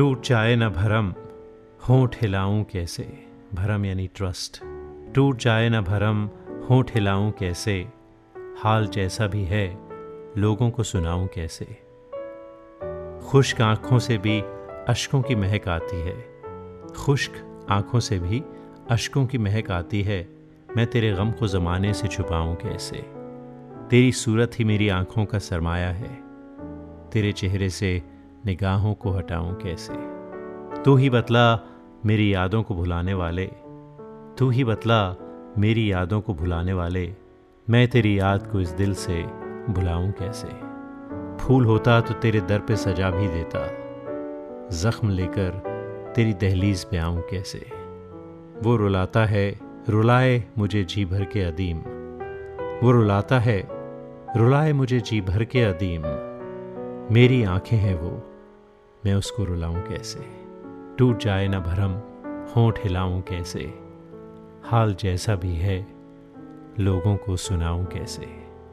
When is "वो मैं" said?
57.98-59.14